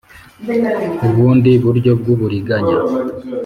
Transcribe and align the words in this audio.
ubundi 1.09 1.51
buryo 1.63 1.91
bw 1.99 2.05
uburiganya 2.13 2.75